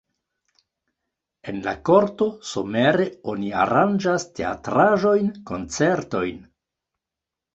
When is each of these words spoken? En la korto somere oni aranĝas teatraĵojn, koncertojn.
En 1.51 1.59
la 1.65 1.73
korto 1.89 2.27
somere 2.53 3.05
oni 3.33 3.51
aranĝas 3.65 4.25
teatraĵojn, 4.39 5.31
koncertojn. 5.51 6.41